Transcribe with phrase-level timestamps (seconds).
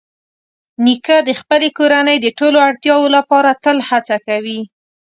[0.85, 4.59] نیکه د خپلې کورنۍ د ټولو اړتیاوو لپاره تل هڅه کوي.